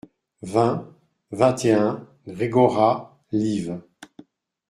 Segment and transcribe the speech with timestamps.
[0.41, 0.87] vingt,
[1.31, 3.79] vingt et un; Gregoras, liv.